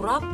[0.00, 0.24] Зураб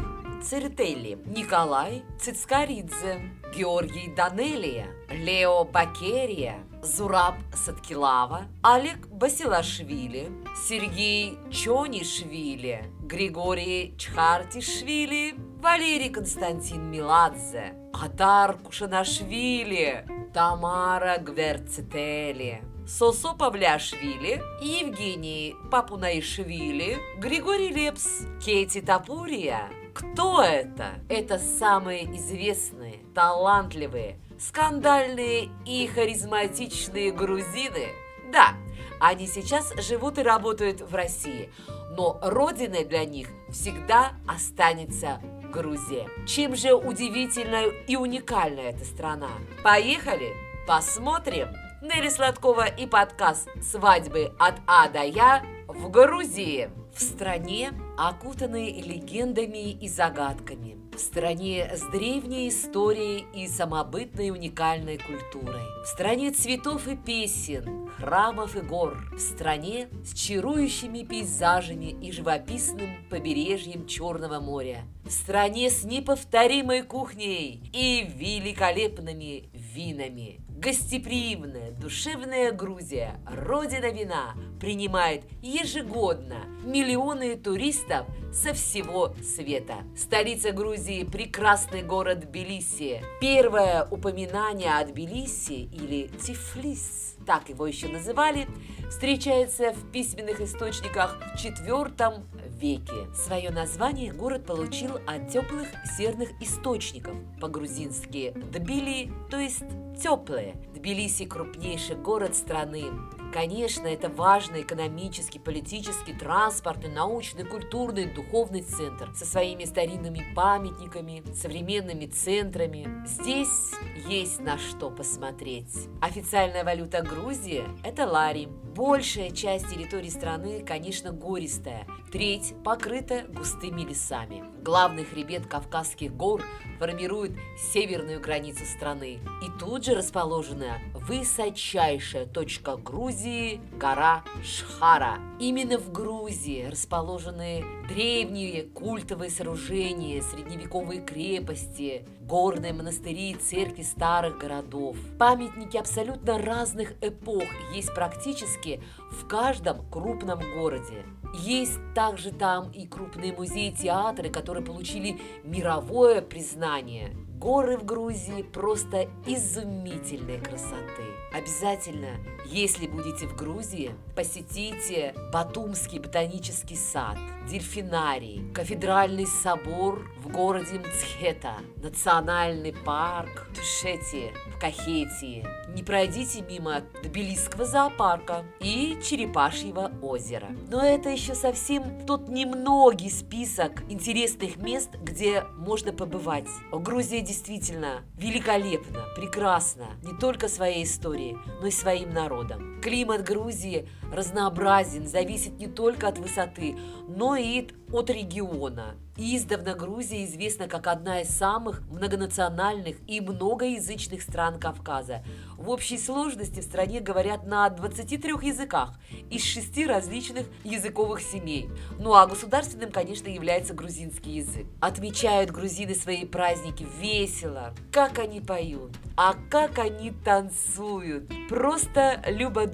[0.45, 10.31] Церетелли, Николай Цицкаридзе, Георгий Данелия, Лео Бакерия, Зураб Садкилава, Олег Басилашвили,
[10.69, 26.99] Сергей Чонишвили, Григорий Чхартишвили, Валерий Константин Миладзе, Атар Кушанашвили, Тамара Гверцетели, Сосо Павляшвили, Евгений Папунаишвили,
[27.19, 29.69] Григорий Лепс, Кейти Тапурия.
[29.93, 30.93] Кто это?
[31.09, 37.89] Это самые известные, талантливые, скандальные и харизматичные грузины.
[38.33, 38.55] Да,
[39.01, 41.51] они сейчас живут и работают в России,
[41.97, 45.21] но родиной для них всегда останется
[45.53, 46.09] Грузия.
[46.25, 49.31] Чем же удивительна и уникальна эта страна?
[49.65, 50.33] Поехали,
[50.69, 51.49] посмотрим!
[51.83, 56.71] Нелли Сладкова и подкаст «Свадьбы от А до Я» в Грузии.
[56.95, 60.79] В стране, окутанной легендами и загадками.
[60.95, 65.61] В стране с древней историей и самобытной уникальной культурой.
[65.85, 68.97] В стране цветов и песен, храмов и гор.
[69.13, 74.87] В стране с чарующими пейзажами и живописным побережьем Черного моря.
[75.05, 80.41] В стране с неповторимой кухней и великолепными винами.
[80.57, 89.75] Гостеприимная, душевная Грузия, родина вина, принимает ежегодно миллионы туристов со всего света.
[89.95, 93.03] Столица Грузии– прекрасный город Тбилиси.
[93.21, 98.49] Первое упоминание о Тбилиси или Тифлис, так его еще называли,
[98.89, 102.25] встречается в письменных источниках в IV
[102.59, 103.15] веке.
[103.15, 105.69] Свое название город получил от теплых
[105.99, 109.63] серных источников, по-грузински «дбили», то есть
[110.03, 110.57] «теплые».
[110.75, 112.85] Тбилиси– крупнейший город страны.
[113.33, 122.07] Конечно, это важный экономический, политический, транспортный, научный, культурный, духовный центр со своими старинными памятниками, современными
[122.07, 123.05] центрами.
[123.07, 123.73] Здесь
[124.07, 125.89] есть на что посмотреть.
[126.01, 128.47] Официальная валюта Грузии– это лари.
[128.47, 131.87] Большая часть территории страны, конечно, гористая.
[132.13, 134.45] Треть покрыта густыми лесами.
[134.63, 136.43] Главный хребет Кавказских гор
[136.79, 137.33] формирует
[137.73, 139.19] северную границу страны.
[139.43, 145.21] И тут же расположена высочайшая точка Грузии– гора Шхара.
[145.39, 154.97] Именно в Грузии расположены древние культовые сооружения, средневековые крепости, горные монастыри и церкви старых городов.
[155.21, 158.83] Памятники абсолютно разных эпох есть практически
[159.13, 161.05] в каждом крупном городе.
[161.39, 167.15] Есть также там и крупные музеи, театры, которые получили мировое признание.
[167.39, 171.03] Горы в Грузии просто изумительной красоты.
[171.35, 172.17] Обязательно,
[172.47, 182.73] если будете в Грузии, посетите Батумский ботанический сад, дельфинарий, кафедральный собор в городе Мцхета, национальный
[182.73, 185.47] парк Тушети в Кахетии.
[185.75, 190.49] Не пройдите мимо Тбилисского зоопарка и Черепашьего озера.
[190.71, 196.49] Но это еще совсем тот немногий список интересных мест, где можно побывать.
[196.73, 202.76] Грузия действительно великолепна, прекрасна, не только своей историей, но и своим народом.
[202.83, 206.77] Климат Грузии разнообразен, зависит не только от высоты,
[207.09, 208.97] но и от региона.
[209.19, 215.25] Издавна Грузия известна как одна из самых многонациональных и многоязычных стран Кавказа.
[215.57, 218.93] В общей сложности в стране говорят на 23 языках
[219.31, 221.71] из шести различных языковых семей.
[221.99, 224.67] Ну а государственным, конечно, является грузинский язык.
[224.83, 227.75] Отмечают грузины свои праздники весело.
[227.91, 231.33] Как они поют, а как они танцуют.
[231.49, 232.23] Просто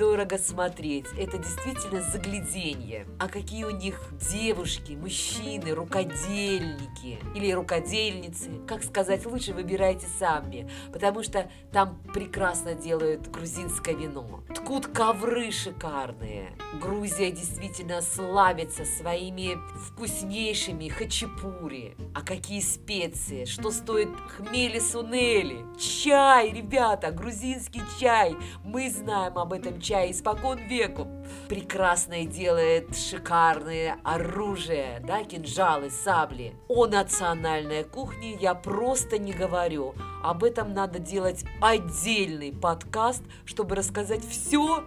[0.02, 1.06] любо-дорого смотреть.
[1.16, 3.06] Это действительно загляденье.
[3.18, 8.50] А какие у них девушки, мужчины, рукодельники или рукодельницы.
[8.66, 14.42] Как сказать, лучше выбирайте сами, потому что там прекрасно делают грузинское вино.
[14.54, 16.52] Ткут ковры шикарные.
[16.80, 19.56] Грузия действительно славится своими
[19.88, 21.96] вкуснейшими хачапури.
[22.14, 25.64] А какие специи, что стоит хмели сунели.
[25.78, 28.34] Чай, ребята, грузинский чай.
[28.64, 31.08] Мы знаем об этом чае испокон веку.
[31.48, 36.54] Прекрасное делает шикарное оружие да, кинжалы, сабли.
[36.68, 39.94] О национальной кухне я просто не говорю.
[40.22, 44.84] Об этом надо делать отдельный подкаст, чтобы рассказать все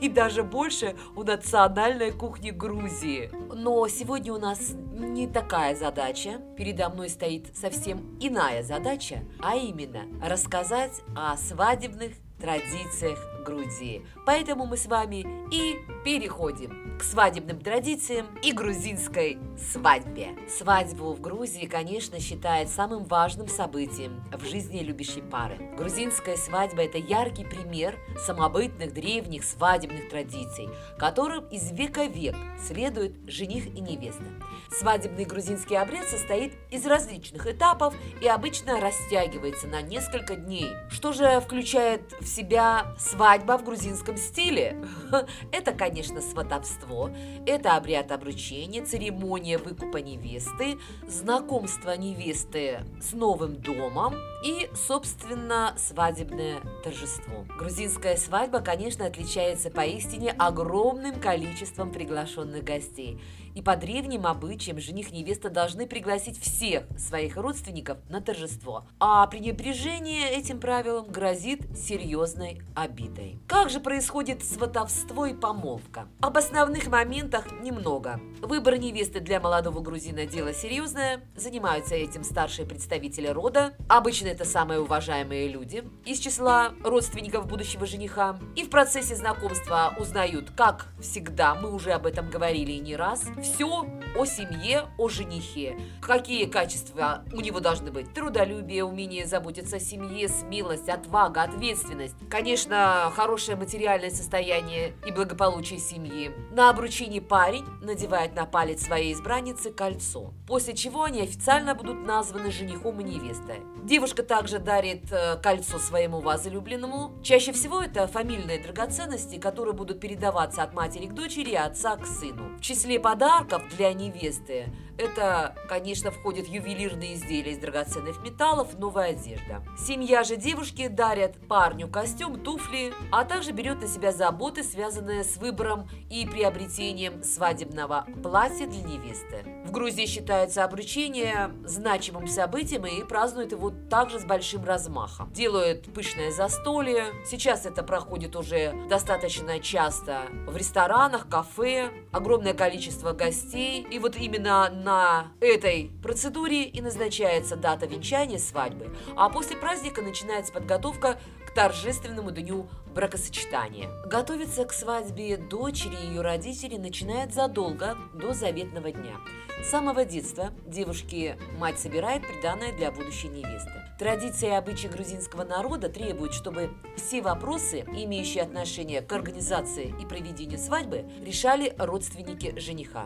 [0.00, 3.30] и даже больше о национальной кухне Грузии.
[3.54, 6.40] Но сегодня у нас не такая задача.
[6.56, 12.12] Передо мной стоит совсем иная задача, а именно рассказать о свадебных
[12.46, 14.04] традициях Грузии.
[14.24, 19.38] Поэтому мы с вами и переходим к свадебным традициям и грузинской
[19.72, 20.30] свадьбе.
[20.48, 25.56] Свадьбу в Грузии, конечно, считают самым важным событием в жизни любящей пары.
[25.76, 30.68] Грузинская свадьба– это яркий пример самобытных древних свадебных традиций,
[30.98, 34.24] которым из века в век следует жених и невеста.
[34.70, 40.70] Свадебный грузинский обряд состоит из различных этапов и обычно растягивается на несколько дней.
[40.90, 44.76] Что же включает в себя свадьба в грузинском стиле?
[45.52, 47.10] Это, конечно, сватовство,
[47.46, 57.46] это обряд обручения, церемония выкупа невесты, знакомство невесты с новым домом и, собственно, свадебное торжество.
[57.58, 63.20] Грузинская свадьба, конечно, отличается поистине огромным количеством приглашенных гостей.
[63.56, 68.84] И по древним обычаям жених и невеста должны пригласить всех своих родственников на торжество.
[69.00, 73.40] А пренебрежение этим правилам грозит серьезной обидой.
[73.48, 76.06] Как же происходит сватовство и помолвка?
[76.20, 78.20] Об основных моментах немного.
[78.42, 81.22] Выбор невесты для молодого грузина– дело серьезное.
[81.34, 83.72] Занимаются этим старшие представители рода.
[83.88, 88.38] Обычно это самые уважаемые люди из числа родственников будущего жениха.
[88.54, 93.86] И в процессе знакомства узнают, как всегда, мы уже об этом говорили не раз, все
[94.16, 95.78] о семье, о женихе.
[96.00, 98.12] Какие качества у него должны быть?
[98.12, 102.14] Трудолюбие, умение заботиться о семье, смелость, отвага, ответственность.
[102.30, 106.32] Конечно, хорошее материальное состояние и благополучие семьи.
[106.50, 112.50] На обручении парень надевает на палец своей избранницы кольцо, после чего они официально будут названы
[112.50, 113.60] женихом и невестой.
[113.84, 117.12] Девушка также дарит э, кольцо своему возлюбленному.
[117.22, 122.06] Чаще всего это фамильные драгоценности, которые будут передаваться от матери к дочери и отца к
[122.06, 122.56] сыну.
[122.56, 123.35] В числе подарков
[123.76, 124.66] для невесты
[124.98, 129.62] это, конечно, входят ювелирные изделия из драгоценных металлов, новая одежда.
[129.78, 135.36] Семья же девушки дарят парню костюм, туфли, а также берет на себя заботы, связанные с
[135.36, 139.44] выбором и приобретением свадебного платья для невесты.
[139.64, 145.32] В Грузии считается обручение значимым событием и празднуют его также с большим размахом.
[145.32, 147.06] Делают пышное застолье.
[147.26, 151.90] Сейчас это проходит уже достаточно часто в ресторанах, кафе.
[152.12, 153.86] Огромное количество гостей.
[153.90, 160.52] И вот именно на этой процедуре и назначается дата венчания свадьбы, а после праздника начинается
[160.52, 163.90] подготовка к торжественному дню бракосочетания.
[164.06, 169.16] Готовиться к свадьбе дочери и ее родителей начинают задолго до заветного дня.
[169.62, 173.70] С самого детства девушки мать собирает приданное для будущей невесты.
[173.98, 180.58] Традиции и обычаи грузинского народа требуют, чтобы все вопросы, имеющие отношение к организации и проведению
[180.58, 183.04] свадьбы, решали родственники жениха.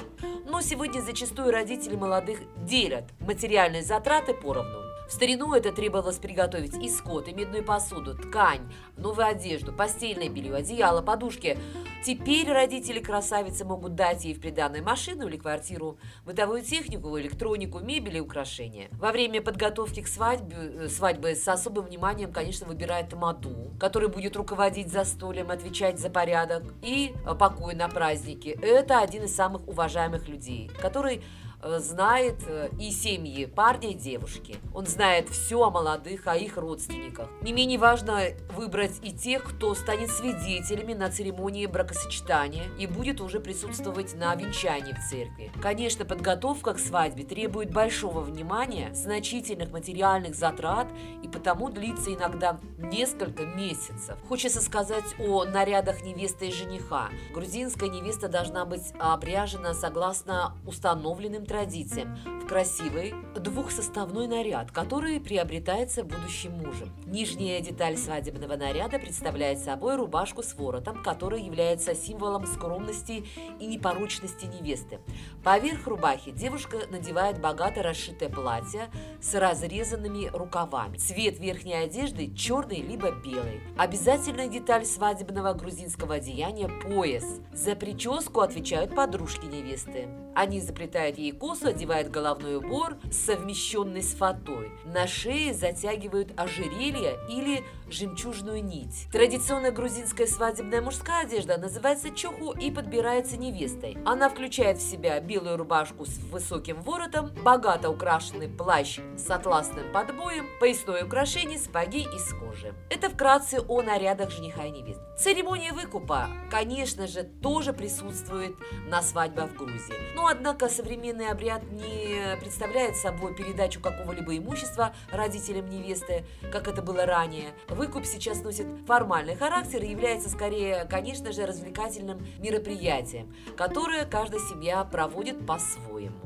[0.49, 4.90] Но сегодня зачастую родители молодых делят материальные затраты поровну.
[5.11, 10.55] В старину это требовалось приготовить и скот, и медную посуду, ткань, новую одежду, постельное белье,
[10.55, 11.59] одеяло, подушки.
[12.07, 18.19] Теперь родители красавицы могут дать ей в приданную машину или квартиру, бытовую технику, электронику, мебель
[18.19, 18.89] и украшения.
[18.93, 24.37] Во время подготовки к свадьбе, э, свадьбы с особым вниманием, конечно, выбирает маду, который будет
[24.37, 28.57] руководить застольем, отвечать за порядок и э, покой на празднике.
[28.63, 31.21] Это один из самых уважаемых людей, который
[31.63, 34.57] знает э, и семьи парня и девушки.
[34.75, 37.29] Он знает все о молодых, о их родственниках.
[37.43, 38.21] Не менее важно
[38.55, 44.93] выбрать и тех, кто станет свидетелями на церемонии бракосочетания и будет уже присутствовать на венчании
[44.93, 45.53] в церкви.
[45.61, 50.89] Конечно, подготовка к свадьбе требует большого внимания, значительных материальных затрат
[51.23, 54.17] и потому длится иногда несколько месяцев.
[54.29, 57.11] Хочется сказать о нарядах невесты и жениха.
[57.35, 66.53] Грузинская невеста должна быть обряжена согласно установленным традициям в красивый двухсоставной наряд, который приобретается будущим
[66.53, 66.93] мужем.
[67.07, 73.27] Нижняя деталь свадебного наряда представляет собой рубашку с воротом, который является символом скромности
[73.59, 75.01] и непорочности невесты.
[75.43, 78.89] Поверх рубахи девушка надевает богато расшитое платье
[79.21, 80.99] с разрезанными рукавами.
[80.99, 83.61] Цвет верхней одежды черный либо белый.
[83.77, 87.25] Обязательная деталь свадебного грузинского одеяния– пояс.
[87.53, 90.09] За прическу отвечают подружки невесты.
[90.37, 94.71] Они заплетают ей косу, одевают головной убор, совмещенный с фатой.
[94.85, 99.09] На шее затягивают ожерелье или жемчужную нить.
[99.11, 103.99] Традиционная грузинская свадебная мужская одежда называется чоху и подбирается невестой.
[104.05, 110.47] Она включает в себя белую рубашку с высоким воротом, богато украшенный плащ с атласным подбоем,
[110.61, 112.75] поясное украшение, сапоги из кожи.
[112.91, 115.03] Это вкратце о нарядах жениха и невесты.
[115.19, 118.57] Церемония выкупа, конечно же, тоже присутствует
[118.89, 120.15] на свадьбах в Грузии.
[120.15, 127.07] Но, однако, современные обряд не представляет собой передачу какого-либо имущества родителям невесты, как это было
[127.07, 127.53] ранее.
[127.69, 134.85] Выкуп сейчас носит формальный характер и является скорее, конечно же, развлекательным мероприятием, которое каждая семья
[134.85, 136.21] проводит по-своему.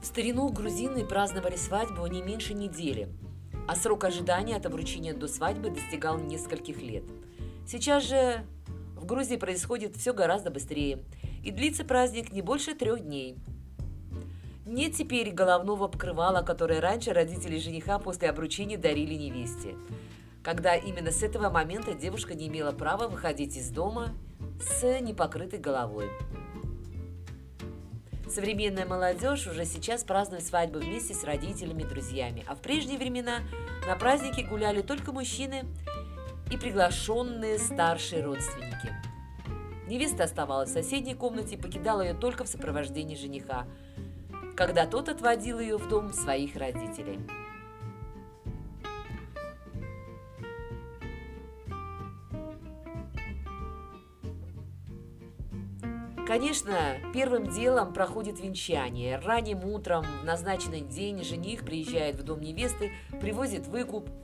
[0.00, 3.08] В старину грузины праздновали свадьбу не меньше недели,
[3.66, 7.04] а срок ожидания от обручения до свадьбы достигал нескольких лет.
[7.66, 8.44] Сейчас же
[8.96, 11.02] в Грузии происходит все гораздо быстрее,
[11.44, 13.36] и длится праздник не больше трех дней.
[14.66, 19.74] Нет теперь головного покрывала, которое раньше родители жениха после обручения дарили невесте,
[20.42, 24.14] когда именно с этого момента девушка не имела права выходить из дома
[24.58, 26.08] с непокрытой головой.
[28.26, 33.40] Современная молодежь уже сейчас празднует свадьбу вместе с родителями и друзьями, а в прежние времена
[33.86, 35.64] на праздники гуляли только мужчины
[36.50, 39.13] и приглашенные старшие родственники.
[39.86, 43.66] Невеста оставалась в соседней комнате и покидала ее только в сопровождении жениха,
[44.56, 47.20] когда тот отводил ее в дом своих родителей.
[56.26, 59.18] Конечно, первым делом проходит венчание.
[59.18, 64.08] Ранним утром в назначенный день жених приезжает в дом невесты, привозит выкуп–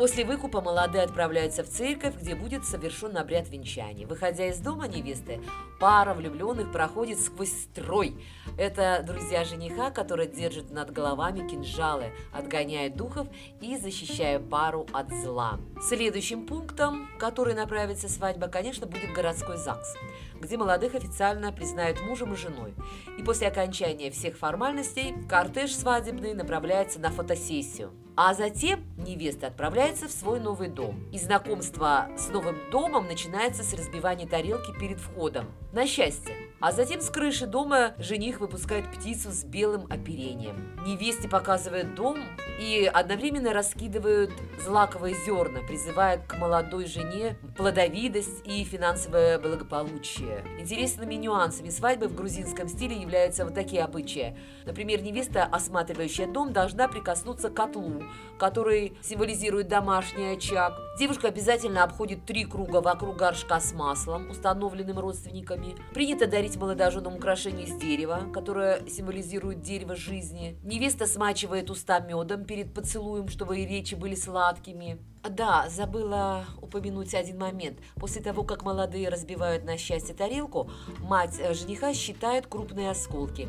[0.00, 4.06] После выкупа молодые отправляются в церковь, где будет совершен обряд венчания.
[4.06, 5.42] Выходя из дома невесты,
[5.78, 8.16] пара влюбленных проходит сквозь строй.
[8.56, 13.28] Это друзья жениха, которые держат над головами кинжалы, отгоняя духов
[13.60, 15.60] и защищая пару от зла.
[15.86, 19.96] Следующим пунктом, который направится свадьба, конечно, будет городской ЗАГС,
[20.40, 22.74] где молодых официально признают мужем и женой.
[23.18, 27.92] И после окончания всех формальностей кортеж свадебный направляется на фотосессию.
[28.16, 31.08] А затем невеста отправляется в свой новый дом.
[31.10, 35.46] И знакомство с новым домом начинается с разбивания тарелки перед входом.
[35.72, 36.49] На счастье.
[36.60, 40.76] А затем с крыши дома жених выпускает птицу с белым оперением.
[40.86, 42.18] Невесте показывают дом
[42.60, 44.30] и одновременно раскидывают
[44.62, 50.44] злаковые зерна, призывая к молодой жене плодовитость и финансовое благополучие.
[50.58, 54.36] Интересными нюансами свадьбы в грузинском стиле являются вот такие обычаи.
[54.66, 58.02] Например, невеста, осматривающая дом, должна прикоснуться к котлу,
[58.38, 60.74] который символизирует домашний очаг.
[60.98, 65.74] Девушка обязательно обходит три круга вокруг горшка с маслом, установленным родственниками.
[65.94, 70.58] Принято дарить дарить молодоженам украшение из дерева, которое символизирует дерево жизни.
[70.64, 74.98] Невеста смачивает уста медом перед поцелуем, чтобы и речи были сладкими.
[75.22, 77.78] Да, забыла упомянуть один момент.
[77.96, 83.48] После того, как молодые разбивают на счастье тарелку, мать э, жениха считает крупные осколки.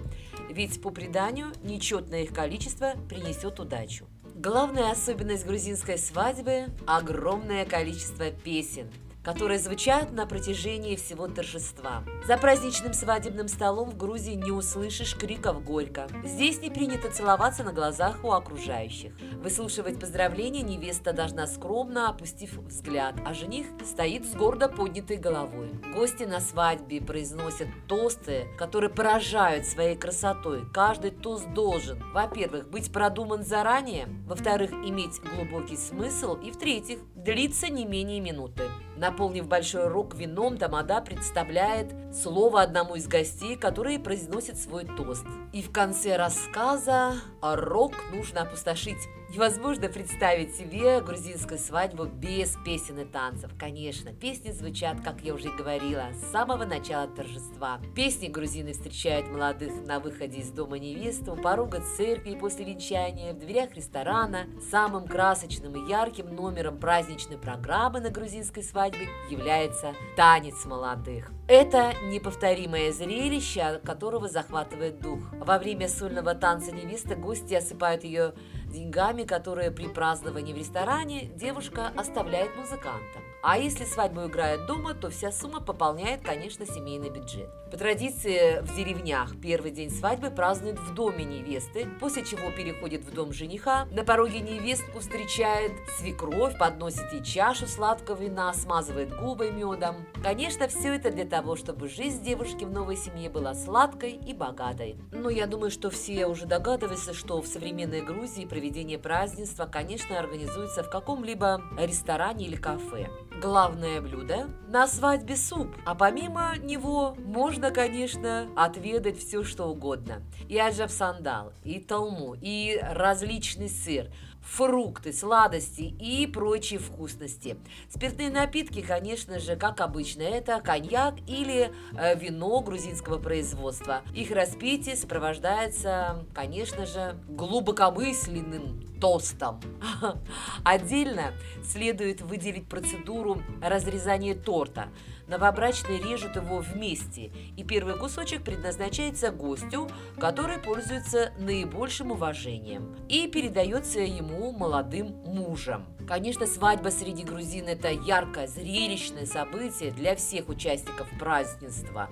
[0.49, 4.05] Ведь по преданию нечетное их количество принесет удачу.
[4.35, 8.91] Главная особенность грузинской свадьбы– огромное количество песен–
[9.23, 12.03] которые звучат на протяжении всего торжества.
[12.25, 16.07] За праздничным свадебным столом в Грузии не услышишь криков «Горько».
[16.23, 19.13] Здесь не принято целоваться на глазах у окружающих.
[19.41, 25.69] Выслушивать поздравления невеста должна скромно, опустив взгляд, а жених стоит с гордо поднятой головой.
[25.93, 30.63] Гости на свадьбе произносят тосты, которые поражают своей красотой.
[30.73, 37.85] Каждый тост должен, во-первых, быть продуман заранее, во-вторых, иметь глубокий смысл и, в-третьих, длиться не
[37.85, 38.63] менее минуты.
[39.01, 45.25] Наполнив большой рог вином, Тамада представляет слово одному из гостей, который произносит свой тост.
[45.53, 48.99] И в конце рассказа рог нужно опустошить.
[49.33, 53.51] Невозможно представить себе грузинскую свадьбу без песен и танцев.
[53.57, 57.79] Конечно, песни звучат, как я уже говорила, с самого начала торжества.
[57.95, 63.39] Песни грузины встречают молодых на выходе из дома невесты, у порога церкви после венчания, в
[63.39, 64.47] дверях ресторана.
[64.69, 71.31] Самым красочным и ярким номером праздничной программы на грузинской свадьбе является танец молодых.
[71.47, 75.19] Это неповторимое зрелище, от которого захватывает дух.
[75.33, 78.33] Во время сольного танца невесты гости осыпают ее
[78.71, 83.20] деньгами, которые при праздновании в ресторане девушка оставляет музыкантам.
[83.43, 87.49] А если свадьбу играют дома, то вся сумма пополняет, конечно, семейный бюджет.
[87.71, 93.13] По традиции в деревнях первый день свадьбы празднуют в доме невесты, после чего переходит в
[93.13, 93.85] дом жениха.
[93.91, 100.05] На пороге невестку встречает свекровь, подносит ей чашу сладкого вина, смазывает губы медом.
[100.21, 104.97] Конечно, все это для того, чтобы жизнь девушки в новой семье была сладкой и богатой.
[105.11, 110.83] Но я думаю, что все уже догадываются, что в современной Грузии проведение празднества, конечно, организуется
[110.83, 113.09] в каком-либо ресторане или кафе.
[113.41, 120.21] Главное блюдо на свадьбе суп, а помимо него можно, конечно, отведать все, что угодно.
[120.47, 124.07] И аджав сандал, и талму, и различный сыр–
[124.41, 127.57] фрукты, сладости и прочие вкусности.
[127.89, 134.01] Спиртные напитки, конечно же, как обычно, это коньяк или э, вино грузинского производства.
[134.13, 139.59] Их распитие сопровождается, конечно же, глубокомысленным тостом.
[140.63, 141.33] Отдельно
[141.63, 144.89] следует выделить процедуру разрезания торта–
[145.31, 154.01] Новобрачные режут его вместе, и первый кусочек предназначается гостю, который пользуется наибольшим уважением, и передается
[154.01, 155.85] ему молодым мужем.
[156.05, 162.09] Конечно, свадьба среди грузин– это яркое, зрелищное событие для всех участников празднества.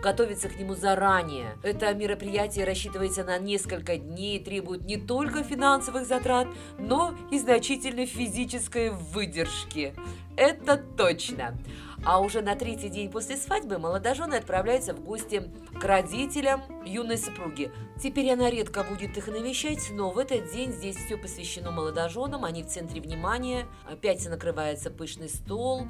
[0.00, 1.56] Готовиться к нему заранее.
[1.64, 6.46] Это мероприятие рассчитывается на несколько дней и требует не только финансовых затрат,
[6.78, 9.92] но и значительной физической выдержки.
[10.40, 11.54] Это точно.
[12.02, 17.70] А уже на третий день после свадьбы молодожены отправляются в гости к родителям юной супруги.
[18.02, 22.62] Теперь она редко будет их навещать, но в этот день здесь все посвящено молодоженам, они
[22.62, 23.66] в центре внимания.
[23.86, 25.86] Опять накрывается пышный стол,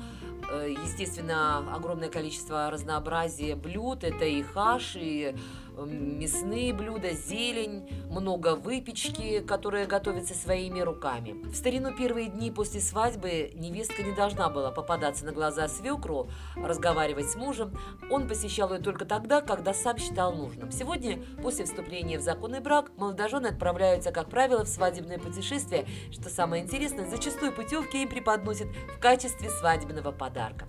[0.50, 4.02] э, естественно, огромное количество разнообразия блюд.
[4.02, 5.36] Это и хаш, и
[5.76, 11.32] мясные блюда, зелень, много выпечки, которая готовится своими руками.
[11.50, 17.30] В старину первые дни после свадьбы невестка не должна была попадаться на глаза свекру, разговаривать
[17.30, 17.78] с мужем.
[18.10, 20.70] Он посещал ее только тогда, когда сам считал нужным.
[20.70, 25.86] Сегодня, после вступления в законный брак, молодожены отправляются, как правило, в свадебное путешествие.
[26.10, 30.66] Что самое интересное, зачастую путевки им преподносят в качестве свадебного подарка.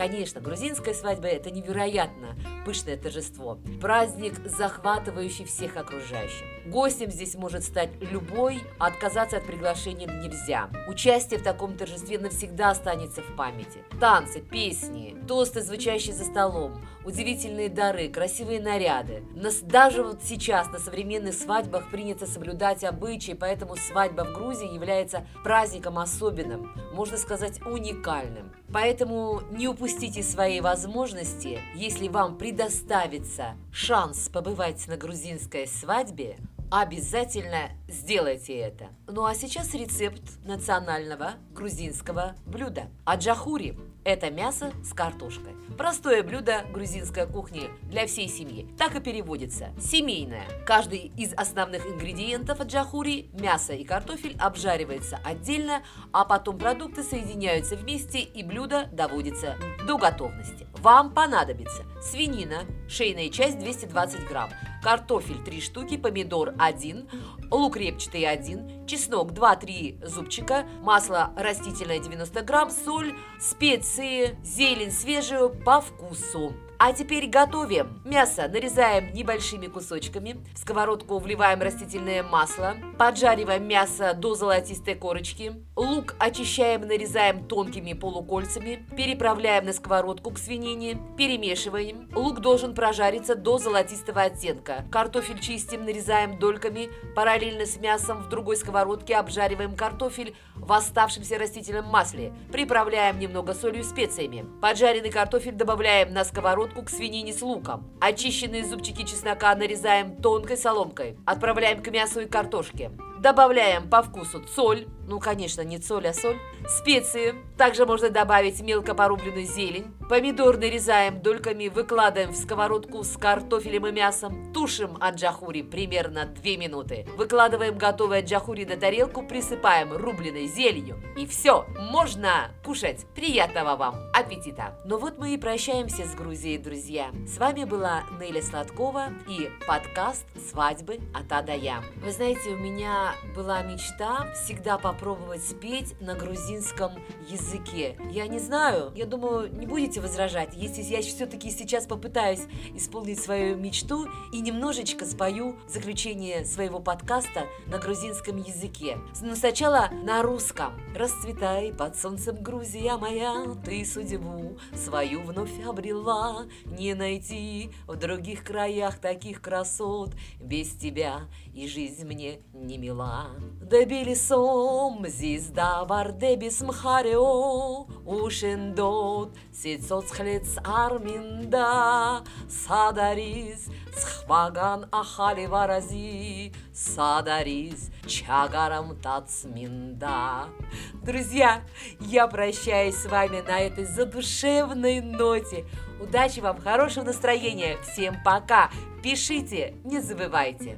[0.00, 3.58] Конечно, грузинская свадьба– это невероятно пышное торжество.
[3.82, 6.46] Праздник, захватывающий всех окружающих.
[6.64, 10.70] Гостем здесь может стать любой, а отказаться от приглашения нельзя.
[10.88, 13.84] Участие в таком торжестве навсегда останется в памяти.
[14.00, 19.22] Танцы, песни, тосты, звучащие за столом, удивительные дары, красивые наряды.
[19.34, 25.26] Нас даже вот сейчас на современных свадьбах принято соблюдать обычаи, поэтому свадьба в Грузии является
[25.42, 28.52] праздником особенным, можно сказать уникальным.
[28.72, 36.36] Поэтому не упустите свои возможности, если вам предоставится шанс побывать на грузинской свадьбе,
[36.70, 38.88] обязательно сделайте это.
[39.08, 42.88] Ну а сейчас рецепт национального грузинского блюда.
[43.04, 45.54] Аджахури– это мясо с картошкой.
[45.76, 48.68] Простое блюдо грузинской кухни для всей семьи.
[48.78, 49.70] Так и переводится.
[49.80, 50.46] Семейное.
[50.64, 58.20] Каждый из основных ингредиентов аджахури, мясо и картофель обжаривается отдельно, а потом продукты соединяются вместе
[58.20, 59.56] и блюдо доводится
[59.86, 60.66] до готовности.
[60.80, 64.48] Вам понадобится свинина, шейная часть 220 грамм,
[64.82, 67.08] картофель 3 штуки, помидор 1,
[67.50, 75.82] лук репчатый 1, чеснок 2-3 зубчика, масло растительное 90 грамм, соль, специи, зелень свежую по
[75.82, 76.54] вкусу.
[76.82, 78.00] А теперь готовим.
[78.06, 80.42] Мясо нарезаем небольшими кусочками.
[80.54, 82.74] В сковородку вливаем растительное масло.
[82.96, 85.52] Поджариваем мясо до золотистой корочки.
[85.76, 88.86] Лук очищаем, нарезаем тонкими полукольцами.
[88.96, 90.98] Переправляем на сковородку к свинине.
[91.18, 92.08] Перемешиваем.
[92.14, 94.86] Лук должен прожариться до золотистого оттенка.
[94.90, 96.88] Картофель чистим, нарезаем дольками.
[97.14, 102.32] Параллельно с мясом в другой сковородке обжариваем картофель в оставшемся растительном масле.
[102.50, 104.46] Приправляем немного солью и специями.
[104.62, 107.84] Поджаренный картофель добавляем на сковородку сковородку к свинине с луком.
[108.00, 111.16] Очищенные зубчики чеснока нарезаем тонкой соломкой.
[111.26, 112.90] Отправляем к мясу и картошке.
[113.20, 117.34] Добавляем по вкусу соль, ну, конечно, не соль, а соль, специи.
[117.58, 119.92] Также можно добавить мелко порубленную зелень.
[120.08, 124.52] Помидор нарезаем дольками, выкладываем в сковородку с картофелем и мясом.
[124.54, 127.06] Тушим аджахури примерно 2 минуты.
[127.16, 131.02] Выкладываем готовый аджахури на тарелку, присыпаем рубленой зеленью.
[131.18, 133.04] И все, можно кушать.
[133.14, 134.78] Приятного вам аппетита!
[134.86, 137.10] Ну вот мы и прощаемся с Грузией, друзья.
[137.26, 141.82] С вами была Неля Сладкова и подкаст «Свадьбы от А до Я».
[141.96, 146.92] Вы знаете, у меня была мечта всегда попробовать спеть на грузинском
[147.28, 147.96] языке.
[148.10, 152.42] Я не знаю, я думаю, не будете возражать, если я все-таки сейчас попытаюсь
[152.74, 158.98] исполнить свою мечту и немножечко спою заключение своего подкаста на грузинском языке.
[159.20, 160.72] Но сначала на русском.
[160.94, 166.46] Расцветай под солнцем Грузия моя, ты судьбу свою вновь обрела.
[166.64, 171.22] Не найти в других краях таких красот, без тебя
[171.54, 173.26] и жизнь мне не мила слова.
[173.70, 190.48] Дебилисом зиздавар дебис мхарео, Ушендот сицоцхлец арминда, Садарис схваган ахали варази, Садарис чагарам тацминда.
[190.94, 191.62] Друзья,
[192.00, 195.64] я прощаюсь с вами на этой задушевной ноте.
[196.00, 198.68] Удачи вам, хорошего настроения, всем пока,
[199.00, 200.76] пишите, не забывайте.